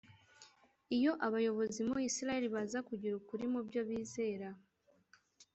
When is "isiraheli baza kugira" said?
2.07-3.13